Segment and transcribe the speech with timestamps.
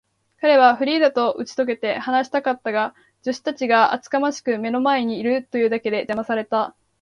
[0.37, 6.73] 彼はフリーダとうちとけて話したかったが、助手たちが厚かましくも目の前にいるというだけで、じゃまされた。